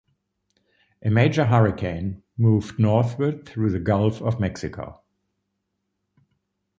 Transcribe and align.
A 1.03 1.11
major 1.11 1.45
hurricane 1.45 2.23
moved 2.35 2.79
northward 2.79 3.47
through 3.47 3.69
the 3.69 3.79
Gulf 3.79 4.19
of 4.19 4.39
Mexico. 4.39 5.03